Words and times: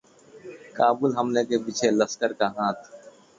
काबुल 0.77 1.13
हमले 1.17 1.43
के 1.51 1.57
पीछे 1.65 1.91
लश्कर 1.91 2.33
का 2.41 2.47
हाथ 2.59 2.91